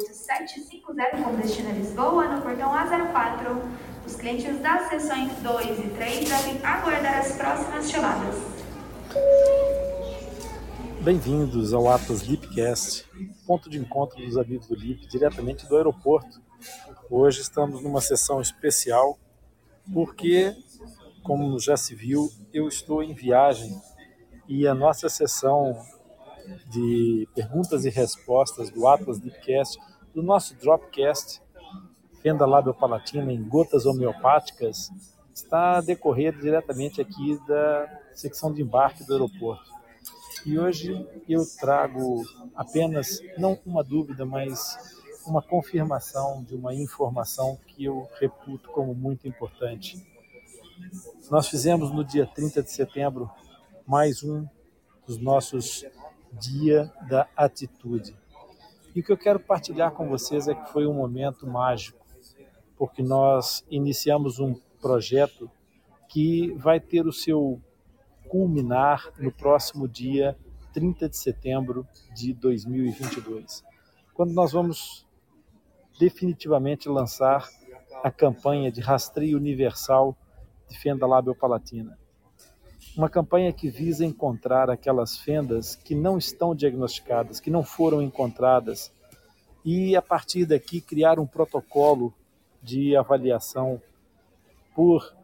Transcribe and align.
750 0.00 1.22
com 1.22 1.34
destino 1.36 1.70
a 1.70 1.72
Lisboa, 1.72 2.28
no 2.28 2.42
portão 2.42 2.70
A04. 2.70 3.62
Os 4.06 4.14
clientes 4.16 4.60
das 4.60 4.88
seções 4.88 5.32
2 5.42 5.78
e 5.78 5.88
3 5.88 6.28
devem 6.28 6.64
aguardar 6.64 7.18
as 7.18 7.32
próximas 7.32 7.90
chamadas. 7.90 8.34
Bem-vindos 11.00 11.72
ao 11.72 11.88
Atlas 11.88 12.22
Lipcast, 12.22 13.08
ponto 13.46 13.70
de 13.70 13.78
encontro 13.78 14.22
dos 14.24 14.36
amigos 14.36 14.66
do 14.66 14.74
Lip, 14.74 15.06
diretamente 15.06 15.66
do 15.66 15.76
aeroporto. 15.76 16.40
Hoje 17.08 17.40
estamos 17.40 17.82
numa 17.82 18.00
sessão 18.00 18.40
especial 18.40 19.18
porque, 19.92 20.54
como 21.22 21.58
já 21.58 21.76
se 21.76 21.94
viu, 21.94 22.30
eu 22.52 22.68
estou 22.68 23.02
em 23.02 23.14
viagem 23.14 23.80
e 24.48 24.66
a 24.66 24.74
nossa 24.74 25.08
sessão 25.08 25.76
de 26.68 27.28
perguntas 27.34 27.84
e 27.84 27.90
respostas 27.90 28.70
do 28.70 28.86
Atlas 28.86 29.18
Deepcast, 29.18 29.78
do 30.14 30.22
nosso 30.22 30.54
Dropcast, 30.56 31.42
fenda 32.22 32.46
labiopalatina 32.46 33.32
em 33.32 33.42
gotas 33.42 33.86
homeopáticas, 33.86 34.90
está 35.34 35.78
a 35.78 35.80
decorrer 35.80 36.36
diretamente 36.38 37.00
aqui 37.00 37.38
da 37.46 38.00
secção 38.14 38.52
de 38.52 38.62
embarque 38.62 39.04
do 39.04 39.12
aeroporto. 39.12 39.70
E 40.44 40.58
hoje 40.58 41.06
eu 41.28 41.44
trago 41.58 42.24
apenas, 42.54 43.20
não 43.36 43.58
uma 43.66 43.82
dúvida, 43.84 44.24
mas 44.24 44.78
uma 45.26 45.42
confirmação 45.42 46.42
de 46.44 46.54
uma 46.54 46.72
informação 46.74 47.58
que 47.66 47.84
eu 47.84 48.08
reputo 48.18 48.70
como 48.70 48.94
muito 48.94 49.26
importante. 49.26 50.00
Nós 51.30 51.48
fizemos 51.48 51.90
no 51.90 52.04
dia 52.04 52.26
30 52.26 52.62
de 52.62 52.70
setembro 52.70 53.30
mais 53.86 54.22
um 54.22 54.46
dos 55.06 55.18
nossos 55.18 55.84
Dia 56.32 56.92
da 57.08 57.28
Atitude. 57.36 58.16
E 58.94 59.00
o 59.00 59.02
que 59.02 59.12
eu 59.12 59.18
quero 59.18 59.40
partilhar 59.40 59.92
com 59.92 60.08
vocês 60.08 60.48
é 60.48 60.54
que 60.54 60.72
foi 60.72 60.86
um 60.86 60.94
momento 60.94 61.46
mágico, 61.46 62.04
porque 62.76 63.02
nós 63.02 63.64
iniciamos 63.70 64.38
um 64.38 64.54
projeto 64.80 65.50
que 66.08 66.52
vai 66.54 66.80
ter 66.80 67.06
o 67.06 67.12
seu 67.12 67.60
culminar 68.28 69.12
no 69.18 69.30
próximo 69.30 69.86
dia 69.86 70.36
30 70.72 71.08
de 71.08 71.16
setembro 71.16 71.86
de 72.14 72.32
2022, 72.34 73.64
quando 74.14 74.32
nós 74.32 74.52
vamos 74.52 75.06
definitivamente 75.98 76.88
lançar 76.88 77.48
a 78.02 78.10
campanha 78.10 78.70
de 78.70 78.80
rastreio 78.80 79.36
universal 79.36 80.16
de 80.68 80.78
fenda 80.78 81.06
labiopalatina 81.06 81.98
uma 82.96 83.10
campanha 83.10 83.52
que 83.52 83.68
visa 83.68 84.06
encontrar 84.06 84.70
aquelas 84.70 85.18
fendas 85.18 85.76
que 85.76 85.94
não 85.94 86.16
estão 86.16 86.54
diagnosticadas, 86.54 87.38
que 87.38 87.50
não 87.50 87.62
foram 87.62 88.00
encontradas, 88.00 88.90
e 89.62 89.94
a 89.94 90.00
partir 90.00 90.46
daqui 90.46 90.80
criar 90.80 91.18
um 91.18 91.26
protocolo 91.26 92.14
de 92.62 92.96
avaliação 92.96 93.80
por 94.74 95.14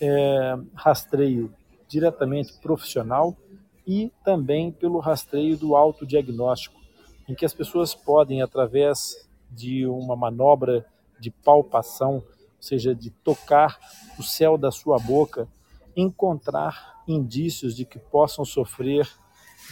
é, 0.00 0.56
rastreio 0.74 1.52
diretamente 1.88 2.52
profissional 2.60 3.36
e 3.86 4.12
também 4.24 4.70
pelo 4.70 5.00
rastreio 5.00 5.56
do 5.56 5.74
autodiagnóstico, 5.74 6.78
em 7.28 7.34
que 7.34 7.44
as 7.44 7.54
pessoas 7.54 7.94
podem, 7.94 8.42
através 8.42 9.26
de 9.50 9.86
uma 9.86 10.14
manobra 10.14 10.86
de 11.18 11.30
palpação, 11.30 12.16
ou 12.16 12.24
seja, 12.60 12.94
de 12.94 13.10
tocar 13.10 13.78
o 14.18 14.22
céu 14.22 14.56
da 14.56 14.70
sua 14.70 14.98
boca, 14.98 15.48
encontrar 16.00 17.02
indícios 17.08 17.74
de 17.74 17.84
que 17.84 17.98
possam 17.98 18.44
sofrer 18.44 19.08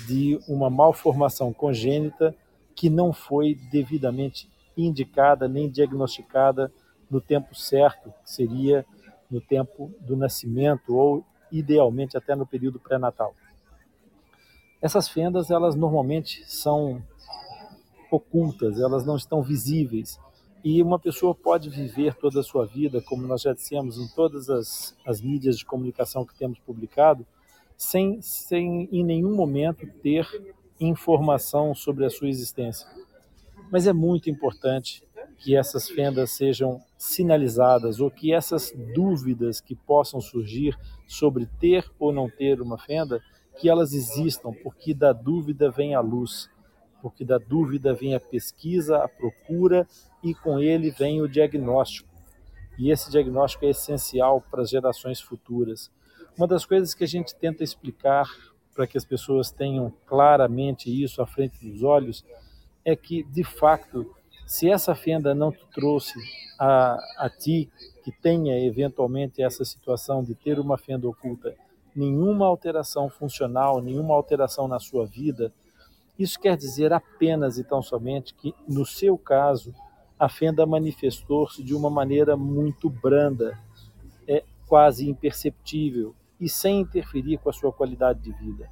de 0.09 0.39
uma 0.49 0.69
malformação 0.69 1.53
congênita 1.53 2.35
que 2.75 2.91
não 2.91 3.13
foi 3.13 3.55
devidamente 3.71 4.51
indicada 4.77 5.47
nem 5.47 5.71
diagnosticada 5.71 6.73
no 7.09 7.21
tempo 7.21 7.55
certo, 7.55 8.13
que 8.25 8.31
seria 8.31 8.85
no 9.31 9.41
tempo 9.41 9.95
do 10.01 10.17
nascimento 10.17 10.97
ou 10.97 11.25
idealmente 11.51 12.17
até 12.17 12.35
no 12.35 12.45
período 12.45 12.81
pré-natal. 12.81 13.33
Essas 14.83 15.09
fendas, 15.09 15.51
elas 15.51 15.77
normalmente 15.77 16.45
são 16.47 17.01
ocultas, 18.11 18.81
elas 18.81 19.07
não 19.07 19.17
estão 19.17 19.43
visíveis 19.43 20.19
e 20.69 20.83
uma 20.83 20.99
pessoa 20.99 21.33
pode 21.33 21.71
viver 21.71 22.17
toda 22.17 22.41
a 22.41 22.43
sua 22.43 22.67
vida, 22.67 23.01
como 23.01 23.25
nós 23.25 23.43
já 23.43 23.53
dissemos 23.53 23.99
em 23.99 24.09
todas 24.17 24.51
as, 24.51 24.97
as 25.07 25.21
mídias 25.21 25.57
de 25.57 25.65
comunicação 25.65 26.27
que 26.27 26.37
temos 26.37 26.59
publicado, 26.59 27.25
sem, 27.77 28.21
sem 28.21 28.89
em 28.91 29.05
nenhum 29.05 29.33
momento 29.33 29.87
ter 30.03 30.27
informação 30.81 31.73
sobre 31.73 32.05
a 32.05 32.11
sua 32.11 32.29
existência. 32.29 32.85
Mas 33.71 33.87
é 33.87 33.93
muito 33.93 34.29
importante 34.29 35.05
que 35.39 35.55
essas 35.55 35.89
fendas 35.89 36.33
sejam 36.33 36.83
sinalizadas 36.99 38.01
ou 38.01 38.11
que 38.11 38.33
essas 38.33 38.75
dúvidas 38.93 39.61
que 39.61 39.77
possam 39.77 40.21
surgir 40.21 40.77
sobre 41.07 41.47
ter 41.61 41.89
ou 41.97 42.13
não 42.13 42.29
ter 42.29 42.61
uma 42.61 42.77
fenda, 42.77 43.23
que 43.61 43.69
elas 43.69 43.93
existam, 43.93 44.53
porque 44.65 44.93
da 44.93 45.13
dúvida 45.13 45.71
vem 45.71 45.95
a 45.95 46.01
luz 46.01 46.51
porque 47.07 47.25
da 47.25 47.39
dúvida 47.39 47.95
vem 47.95 48.17
a 48.17 48.21
pesquisa, 48.21 48.97
a 48.97 49.07
procura 49.07 49.87
e 50.25 50.35
com 50.35 50.59
ele 50.59 50.91
vem 50.91 51.23
o 51.23 51.29
diagnóstico. 51.29 52.09
E 52.77 52.91
esse 52.91 53.13
diagnóstico 53.13 53.65
é 53.65 53.71
essencial 53.71 54.41
para 54.41 54.63
as 54.63 54.71
gerações 54.71 55.21
futuras. 55.21 55.89
Uma 56.37 56.49
das 56.49 56.67
coisas 56.67 56.95
que 56.95 57.05
a 57.05 57.07
gente 57.07 57.33
tenta 57.37 57.63
explicar 57.63 58.27
para 58.75 58.89
que 58.89 58.99
as 58.99 59.05
pessoas 59.05 59.53
tenham 59.53 59.95
claramente 60.05 60.91
isso 60.91 61.23
à 61.23 61.27
frente 61.29 61.65
dos 61.65 61.85
olhos 61.85 62.25
é 62.85 62.97
que, 62.97 63.23
de 63.23 63.45
fato, 63.45 64.13
se 64.45 64.69
essa 64.69 64.93
fenda 64.93 65.33
não 65.33 65.53
te 65.53 65.65
trouxe 65.73 66.19
a, 66.59 66.99
a 67.19 67.31
ti, 67.31 67.71
que 68.03 68.11
tenha 68.11 68.59
eventualmente 68.67 69.41
essa 69.41 69.65
situação 69.65 70.25
de 70.25 70.35
ter 70.35 70.59
uma 70.59 70.77
fenda 70.77 71.09
oculta, 71.09 71.55
nenhuma 71.95 72.47
alteração 72.47 73.09
funcional, 73.09 73.81
nenhuma 73.81 74.13
alteração 74.13 74.67
na 74.67 74.81
sua 74.81 75.07
vida, 75.07 75.53
isso 76.19 76.41
quer 76.41 76.57
dizer 76.57 76.93
apenas 76.93 77.59
e 77.59 77.65
tão 77.65 77.83
somente 77.83 78.35
que, 78.35 78.55
no 78.67 78.87
seu 78.87 79.19
caso, 79.19 79.75
a 80.19 80.29
fenda 80.29 80.65
manifestou-se 80.65 81.63
de 81.63 81.75
uma 81.75 81.91
maneira 81.91 82.37
muito 82.37 82.89
branda, 82.89 83.59
é 84.27 84.43
quase 84.67 85.09
imperceptível 85.09 86.15
e 86.41 86.49
sem 86.49 86.81
interferir 86.81 87.39
com 87.39 87.51
a 87.51 87.53
sua 87.53 87.73
qualidade 87.73 88.21
de 88.21 88.33
vida. 88.33 88.69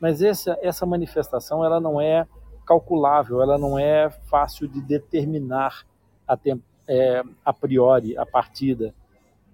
Mas 0.00 0.22
essa, 0.22 0.58
essa 0.62 0.84
manifestação 0.84 1.64
ela 1.64 1.80
não 1.80 2.00
é 2.00 2.26
calculável, 2.66 3.42
ela 3.42 3.58
não 3.58 3.78
é 3.78 4.10
fácil 4.10 4.66
de 4.66 4.80
determinar 4.80 5.84
a, 6.26 6.38
é, 6.88 7.22
a 7.44 7.52
priori, 7.52 8.16
a 8.16 8.26
partida. 8.26 8.94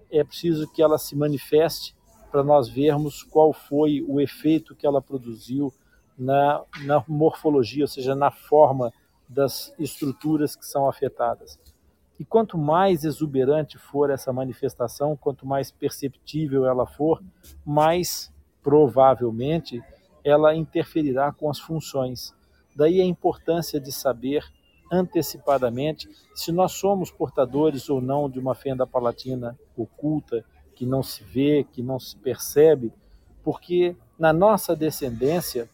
É 0.09 0.23
preciso 0.23 0.71
que 0.71 0.81
ela 0.81 0.97
se 0.97 1.15
manifeste 1.15 1.95
para 2.31 2.43
nós 2.43 2.69
vermos 2.69 3.23
qual 3.23 3.53
foi 3.53 4.03
o 4.07 4.19
efeito 4.19 4.75
que 4.75 4.85
ela 4.85 5.01
produziu 5.01 5.73
na, 6.17 6.63
na 6.83 7.03
morfologia, 7.07 7.83
ou 7.83 7.87
seja, 7.87 8.15
na 8.15 8.31
forma 8.31 8.91
das 9.27 9.73
estruturas 9.77 10.55
que 10.55 10.65
são 10.65 10.89
afetadas. 10.89 11.59
E 12.19 12.25
quanto 12.25 12.57
mais 12.57 13.03
exuberante 13.03 13.77
for 13.77 14.09
essa 14.09 14.33
manifestação, 14.33 15.15
quanto 15.15 15.45
mais 15.45 15.69
perceptível 15.69 16.65
ela 16.65 16.87
for, 16.87 17.21
mais 17.63 18.33
provavelmente 18.63 19.81
ela 20.23 20.55
interferirá 20.55 21.31
com 21.31 21.49
as 21.49 21.59
funções. 21.59 22.33
Daí 22.75 22.99
a 22.99 23.05
importância 23.05 23.79
de 23.79 23.91
saber 23.91 24.43
antecipadamente 24.91 26.09
se 26.33 26.51
nós 26.51 26.71
somos 26.73 27.11
portadores 27.11 27.89
ou 27.89 28.01
não 28.01 28.29
de 28.29 28.39
uma 28.39 28.55
fenda 28.55 28.87
palatina 28.87 29.57
oculta, 29.75 30.43
que 30.73 30.85
não 30.85 31.03
se 31.03 31.23
vê, 31.23 31.65
que 31.71 31.81
não 31.81 31.99
se 31.99 32.15
percebe, 32.17 32.93
porque 33.43 33.95
na 34.17 34.31
nossa 34.33 34.75
descendência 34.75 35.69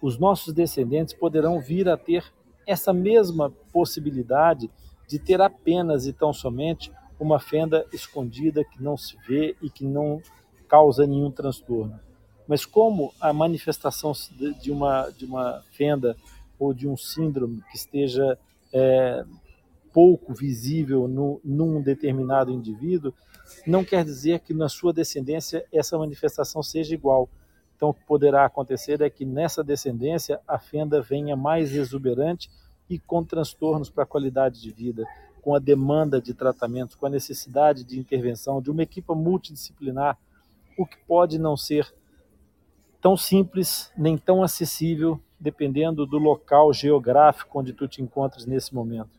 os 0.00 0.18
nossos 0.18 0.52
descendentes 0.54 1.14
poderão 1.14 1.60
vir 1.60 1.88
a 1.88 1.96
ter 1.96 2.24
essa 2.66 2.92
mesma 2.92 3.50
possibilidade 3.72 4.70
de 5.06 5.18
ter 5.18 5.40
apenas 5.40 6.06
e 6.06 6.12
tão 6.12 6.32
somente 6.32 6.92
uma 7.18 7.40
fenda 7.40 7.86
escondida 7.92 8.64
que 8.64 8.82
não 8.82 8.96
se 8.96 9.16
vê 9.26 9.56
e 9.60 9.70
que 9.70 9.84
não 9.84 10.22
causa 10.68 11.06
nenhum 11.06 11.30
transtorno. 11.30 11.98
Mas 12.46 12.64
como 12.64 13.12
a 13.20 13.32
manifestação 13.32 14.12
de 14.60 14.70
uma, 14.70 15.10
de 15.10 15.24
uma 15.24 15.62
fenda 15.72 16.16
ou 16.58 16.72
de 16.72 16.88
um 16.88 16.96
síndrome 16.96 17.62
que 17.70 17.76
esteja 17.76 18.38
é, 18.72 19.24
pouco 19.92 20.32
visível 20.32 21.08
no, 21.08 21.40
num 21.44 21.82
determinado 21.82 22.52
indivíduo, 22.52 23.12
não 23.66 23.84
quer 23.84 24.04
dizer 24.04 24.40
que 24.40 24.54
na 24.54 24.68
sua 24.68 24.92
descendência 24.92 25.64
essa 25.72 25.98
manifestação 25.98 26.62
seja 26.62 26.94
igual. 26.94 27.28
Então, 27.78 27.90
o 27.90 27.94
que 27.94 28.02
poderá 28.02 28.44
acontecer 28.44 29.00
é 29.00 29.08
que 29.08 29.24
nessa 29.24 29.62
descendência 29.62 30.40
a 30.48 30.58
fenda 30.58 31.00
venha 31.00 31.36
mais 31.36 31.72
exuberante 31.72 32.50
e 32.90 32.98
com 32.98 33.22
transtornos 33.22 33.88
para 33.88 34.02
a 34.02 34.06
qualidade 34.06 34.60
de 34.60 34.72
vida, 34.72 35.04
com 35.40 35.54
a 35.54 35.60
demanda 35.60 36.20
de 36.20 36.34
tratamentos, 36.34 36.96
com 36.96 37.06
a 37.06 37.10
necessidade 37.10 37.84
de 37.84 37.96
intervenção 37.96 38.60
de 38.60 38.68
uma 38.68 38.82
equipe 38.82 39.14
multidisciplinar, 39.14 40.18
o 40.76 40.84
que 40.84 40.96
pode 41.06 41.38
não 41.38 41.56
ser 41.56 41.94
tão 43.00 43.16
simples 43.16 43.92
nem 43.96 44.18
tão 44.18 44.42
acessível, 44.42 45.20
dependendo 45.38 46.04
do 46.04 46.18
local 46.18 46.72
geográfico 46.72 47.60
onde 47.60 47.72
tu 47.72 47.86
te 47.86 48.02
encontras 48.02 48.44
nesse 48.44 48.74
momento. 48.74 49.10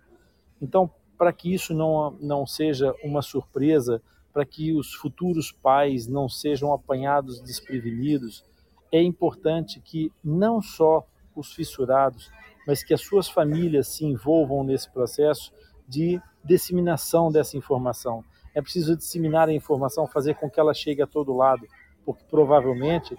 Então, 0.61 0.91
para 1.17 1.31
que 1.31 1.53
isso 1.53 1.73
não, 1.73 2.11
não 2.19 2.45
seja 2.45 2.94
uma 3.06 3.21
surpresa, 3.21 4.01
para 4.34 4.46
que 4.46 4.74
os 4.74 4.94
futuros 4.94 5.52
pais 5.52 6.08
não 6.08 6.30
sejam 6.30 6.74
apanhados 6.74 7.42
desprevenidos, 7.42 8.46
é 8.92 9.02
importante 9.02 9.80
que 9.80 10.12
não 10.24 10.62
só 10.62 11.06
os 11.36 11.54
fissurados, 11.54 12.31
mas 12.66 12.84
que 12.84 12.94
as 12.94 13.02
suas 13.02 13.30
famílias 13.30 13.88
se 13.88 14.06
envolvam 14.06 14.64
nesse 14.64 14.90
processo 14.92 15.52
de 15.88 16.22
disseminação 16.44 17.31
dessa 17.31 17.58
informação. 17.58 18.24
É 18.54 18.62
preciso 18.62 18.96
disseminar 18.96 19.50
a 19.50 19.54
informação, 19.54 20.08
fazer 20.08 20.36
com 20.36 20.50
que 20.50 20.60
ela 20.60 20.74
chegue 20.74 21.02
a 21.02 21.08
todo 21.08 21.36
lado, 21.36 21.68
porque 22.06 22.24
provavelmente 22.30 23.16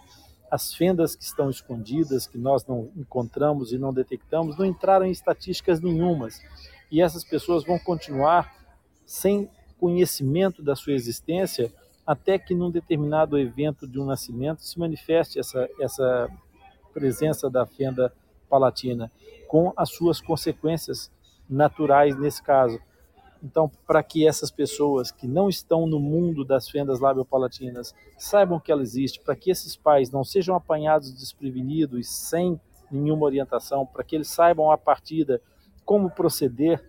as 0.50 0.74
fendas 0.74 1.14
que 1.14 1.22
estão 1.22 1.48
escondidas, 1.48 2.26
que 2.26 2.36
nós 2.36 2.66
não 2.66 2.90
encontramos 2.96 3.72
e 3.72 3.78
não 3.78 3.92
detectamos, 3.92 4.58
não 4.58 4.64
entraram 4.66 5.06
em 5.06 5.10
estatísticas 5.10 5.80
nenhumas. 5.80 6.42
E 6.90 7.00
essas 7.00 7.22
pessoas 7.22 7.64
vão 7.64 7.78
continuar 7.78 8.52
sem 9.06 9.48
conhecimento 9.80 10.62
da 10.62 10.76
sua 10.76 10.92
existência 10.92 11.72
até 12.06 12.38
que 12.38 12.54
num 12.54 12.70
determinado 12.70 13.38
evento 13.38 13.86
de 13.86 13.98
um 13.98 14.04
nascimento 14.04 14.62
se 14.62 14.78
manifeste 14.78 15.38
essa, 15.38 15.68
essa 15.80 16.28
presença 16.92 17.48
da 17.48 17.64
fenda 17.64 18.12
palatina, 18.48 19.10
com 19.48 19.72
as 19.76 19.90
suas 19.90 20.20
consequências 20.20 21.10
naturais 21.48 22.18
nesse 22.18 22.42
caso. 22.42 22.78
Então, 23.42 23.70
para 23.86 24.02
que 24.02 24.26
essas 24.26 24.50
pessoas 24.50 25.10
que 25.10 25.26
não 25.26 25.48
estão 25.48 25.86
no 25.86 25.98
mundo 25.98 26.44
das 26.44 26.68
fendas 26.68 27.00
labiopalatinas 27.00 27.94
saibam 28.18 28.60
que 28.60 28.70
ela 28.70 28.82
existe, 28.82 29.20
para 29.20 29.34
que 29.34 29.50
esses 29.50 29.76
pais 29.76 30.10
não 30.10 30.22
sejam 30.22 30.54
apanhados 30.54 31.12
desprevenidos 31.12 32.08
sem 32.08 32.60
nenhuma 32.90 33.24
orientação, 33.24 33.86
para 33.86 34.04
que 34.04 34.14
eles 34.14 34.28
saibam 34.28 34.70
a 34.70 34.76
partida 34.76 35.40
como 35.86 36.10
proceder 36.10 36.84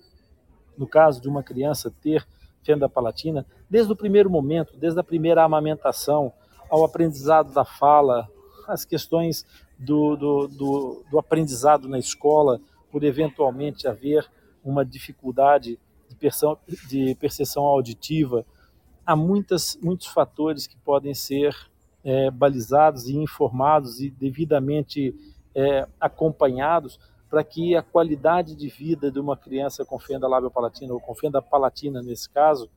no 0.78 0.88
caso 0.88 1.22
de 1.22 1.30
uma 1.30 1.44
criança 1.44 1.94
ter 2.02 2.28
fenda 2.64 2.88
palatina, 2.88 3.46
desde 3.70 3.92
o 3.92 3.96
primeiro 3.96 4.30
momento, 4.30 4.78
desde 4.78 5.00
a 5.00 5.04
primeira 5.04 5.44
amamentação, 5.44 6.34
ao 6.70 6.84
aprendizado 6.84 7.54
da 7.54 7.66
fala, 7.66 8.28
as 8.68 8.86
questões 8.86 9.46
do, 9.78 10.16
do, 10.16 10.48
do, 10.48 11.06
do 11.10 11.20
aprendizado 11.20 11.88
na 11.90 12.00
escola, 12.00 12.62
por 12.92 13.04
eventualmente 13.04 13.88
haver 13.88 14.30
uma 14.64 14.86
dificuldade 14.86 15.80
de, 16.88 17.16
percepção 17.16 17.64
auditiva, 17.64 18.46
há 19.06 19.16
muitas, 19.16 19.78
muitos 19.82 20.08
fatores 20.08 20.68
que 20.68 20.78
podem 20.78 21.14
ser 21.14 21.56
é, 22.04 22.30
balizados 22.30 23.08
e 23.08 23.16
informados 23.16 24.02
e 24.02 24.10
devidamente 24.10 25.16
é, 25.56 25.88
acompanhados 26.00 27.00
para 27.32 27.46
que 27.46 27.78
a 27.78 27.82
qualidade 27.82 28.54
de 28.54 28.68
vida 28.68 29.10
de 29.10 29.18
uma 29.18 29.38
criança 29.38 29.86
com 29.86 29.98
fenda 29.98 30.28
lábio-palatina 30.28 30.94
ou 30.94 31.00
com 31.00 31.16
fenda 31.16 31.42
palatina 31.42 32.02
nesse 32.02 32.30
caso 32.30 32.70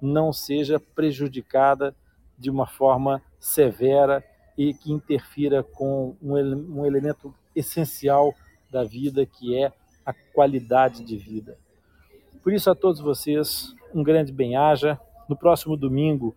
não 0.00 0.32
seja 0.32 0.78
prejudicada 0.78 1.92
de 2.38 2.48
uma 2.48 2.68
forma 2.68 3.20
severa 3.40 4.22
e 4.56 4.72
que 4.72 4.92
interfira 4.92 5.64
com 5.64 6.14
um, 6.22 6.34
um 6.78 6.86
elemento 6.86 7.34
essencial 7.54 8.32
da 8.70 8.84
vida 8.84 9.26
que 9.26 9.56
é 9.56 9.72
a 10.04 10.14
qualidade 10.32 11.02
de 11.02 11.16
vida. 11.16 11.58
Por 12.44 12.52
isso, 12.52 12.70
a 12.70 12.76
todos 12.76 13.00
vocês, 13.00 13.74
um 13.92 14.04
grande 14.04 14.30
bem-aja. 14.30 15.00
No 15.28 15.36
próximo 15.36 15.76
domingo, 15.76 16.32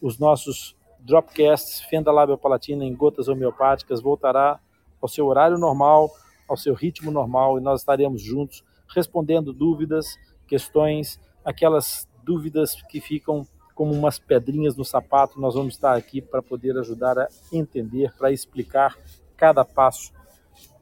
os 0.00 0.18
nossos 0.18 0.74
Dropcasts 0.98 1.82
Fenda 1.82 2.10
Lábio 2.10 2.36
Palatina 2.36 2.84
em 2.84 2.94
gotas 2.96 3.28
homeopáticas 3.28 4.00
voltará 4.00 4.58
ao 5.00 5.08
seu 5.08 5.26
horário 5.26 5.56
normal, 5.56 6.10
ao 6.52 6.56
seu 6.56 6.74
ritmo 6.74 7.10
normal 7.10 7.58
e 7.58 7.62
nós 7.62 7.80
estaremos 7.80 8.20
juntos 8.20 8.62
respondendo 8.94 9.54
dúvidas, 9.54 10.18
questões, 10.46 11.18
aquelas 11.42 12.06
dúvidas 12.22 12.74
que 12.90 13.00
ficam 13.00 13.46
como 13.74 13.92
umas 13.94 14.18
pedrinhas 14.18 14.76
no 14.76 14.84
sapato, 14.84 15.40
nós 15.40 15.54
vamos 15.54 15.74
estar 15.74 15.96
aqui 15.96 16.20
para 16.20 16.42
poder 16.42 16.76
ajudar 16.76 17.18
a 17.18 17.26
entender, 17.50 18.12
para 18.18 18.30
explicar 18.30 18.94
cada 19.34 19.64
passo, 19.64 20.12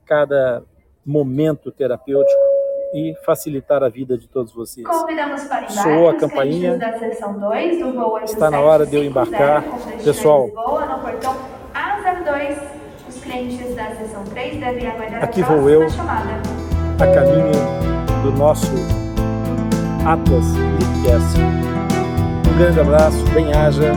cada 0.04 0.64
momento 1.06 1.70
terapêutico 1.70 2.40
e 2.92 3.14
facilitar 3.24 3.84
a 3.84 3.88
vida 3.88 4.18
de 4.18 4.26
todos 4.26 4.52
vocês. 4.52 4.84
Soou 5.70 6.08
a 6.08 6.16
campainha. 6.16 6.76
Dois, 6.76 6.80
Está 8.24 8.50
na 8.50 8.60
hora 8.60 8.84
de 8.84 8.96
eu 8.96 9.04
embarcar. 9.04 9.62
Pessoal, 10.02 10.48
no 10.48 11.00
portão 11.00 11.60
da 13.30 13.94
sessão 13.94 14.24
3 14.24 14.58
devem 14.58 14.88
aguardar 14.88 15.22
Aqui 15.22 15.40
a 15.40 15.46
próxima 15.46 15.62
vou 15.62 15.70
eu, 15.70 15.88
chamada. 15.90 16.42
A 16.98 17.06
caminho 17.06 18.22
do 18.24 18.32
nosso 18.32 18.72
Atlas 20.04 20.46
Lipcast. 20.46 21.38
Um 22.48 22.58
grande 22.58 22.80
abraço, 22.80 23.24
bem 23.32 23.52
haja 23.54 23.92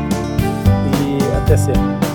e 1.02 1.38
até 1.38 1.58
sempre. 1.58 2.13